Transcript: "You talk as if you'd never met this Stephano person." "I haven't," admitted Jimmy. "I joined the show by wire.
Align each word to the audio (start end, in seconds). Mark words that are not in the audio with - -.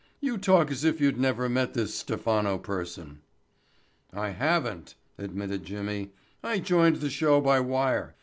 "You 0.19 0.39
talk 0.39 0.71
as 0.71 0.83
if 0.83 0.99
you'd 0.99 1.19
never 1.19 1.47
met 1.47 1.75
this 1.75 1.93
Stephano 1.93 2.57
person." 2.57 3.19
"I 4.11 4.29
haven't," 4.29 4.95
admitted 5.19 5.63
Jimmy. 5.63 6.11
"I 6.43 6.57
joined 6.57 6.95
the 7.01 7.09
show 7.11 7.39
by 7.39 7.59
wire. 7.59 8.15